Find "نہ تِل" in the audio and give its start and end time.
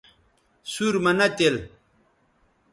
1.17-1.55